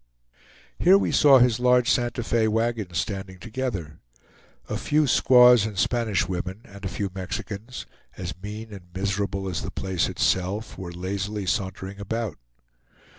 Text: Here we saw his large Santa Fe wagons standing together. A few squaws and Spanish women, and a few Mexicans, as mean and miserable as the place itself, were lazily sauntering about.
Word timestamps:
Here 0.79 0.97
we 0.97 1.11
saw 1.11 1.37
his 1.37 1.59
large 1.59 1.87
Santa 1.87 2.23
Fe 2.23 2.47
wagons 2.47 2.97
standing 2.97 3.37
together. 3.37 3.99
A 4.67 4.75
few 4.75 5.05
squaws 5.05 5.63
and 5.63 5.77
Spanish 5.77 6.27
women, 6.27 6.61
and 6.65 6.83
a 6.83 6.87
few 6.89 7.11
Mexicans, 7.13 7.85
as 8.17 8.33
mean 8.41 8.73
and 8.73 8.87
miserable 8.95 9.47
as 9.47 9.61
the 9.61 9.69
place 9.69 10.09
itself, 10.09 10.75
were 10.75 10.91
lazily 10.91 11.45
sauntering 11.45 11.99
about. 11.99 12.39